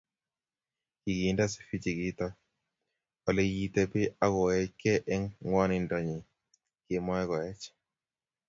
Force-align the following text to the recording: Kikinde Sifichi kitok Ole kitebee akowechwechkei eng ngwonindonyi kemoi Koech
Kikinde 1.01 1.43
Sifichi 1.51 1.91
kitok 1.99 2.33
Ole 3.27 3.41
kitebee 3.53 4.13
akowechwechkei 4.23 5.03
eng 5.13 5.25
ngwonindonyi 5.45 6.17
kemoi 6.85 7.25
Koech 7.29 7.63